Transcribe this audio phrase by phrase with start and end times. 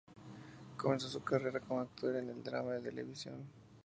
[0.77, 3.45] Comenzó su carrera como actor en el drama de televisión.